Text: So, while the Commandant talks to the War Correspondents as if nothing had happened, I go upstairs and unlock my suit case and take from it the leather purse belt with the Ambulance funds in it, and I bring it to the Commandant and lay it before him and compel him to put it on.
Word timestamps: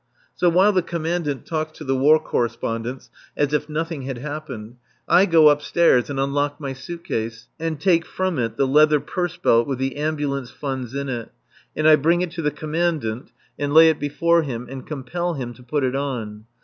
So, 0.33 0.49
while 0.49 0.71
the 0.71 0.81
Commandant 0.81 1.45
talks 1.45 1.77
to 1.77 1.83
the 1.83 1.95
War 1.95 2.17
Correspondents 2.19 3.11
as 3.37 3.53
if 3.53 3.69
nothing 3.69 4.01
had 4.01 4.17
happened, 4.17 4.77
I 5.07 5.27
go 5.27 5.47
upstairs 5.49 6.09
and 6.09 6.19
unlock 6.19 6.59
my 6.59 6.73
suit 6.73 7.03
case 7.03 7.47
and 7.59 7.79
take 7.79 8.03
from 8.07 8.39
it 8.39 8.57
the 8.57 8.65
leather 8.65 8.99
purse 8.99 9.37
belt 9.37 9.67
with 9.67 9.77
the 9.77 9.97
Ambulance 9.97 10.49
funds 10.49 10.95
in 10.95 11.07
it, 11.07 11.31
and 11.75 11.87
I 11.87 11.97
bring 11.97 12.21
it 12.23 12.31
to 12.31 12.41
the 12.41 12.49
Commandant 12.49 13.31
and 13.59 13.75
lay 13.75 13.89
it 13.91 13.99
before 13.99 14.41
him 14.41 14.65
and 14.71 14.87
compel 14.87 15.35
him 15.35 15.53
to 15.53 15.61
put 15.61 15.83
it 15.83 15.95
on. 15.95 16.45